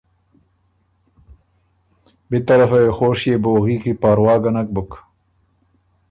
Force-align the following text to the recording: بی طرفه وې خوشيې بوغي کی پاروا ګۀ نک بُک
بی 2.29 2.37
طرفه 2.47 2.77
وې 2.83 2.91
خوشيې 2.97 3.35
بوغي 3.43 3.75
کی 3.83 3.91
پاروا 4.01 4.35
ګۀ 4.43 4.51
نک 4.55 4.67
بُک 4.75 4.91